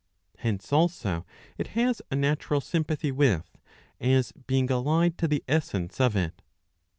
Hence 0.39 0.73
also 0.73 1.27
it 1.59 1.75
lias 1.75 2.01
a 2.09 2.15
natural 2.15 2.59
sympathy 2.59 3.11
with, 3.11 3.55
as 3.99 4.31
being 4.31 4.71
allied 4.71 5.15
to 5.19 5.27
the 5.27 5.43
essence 5.47 6.01
of 6.01 6.15
it. 6.15 6.41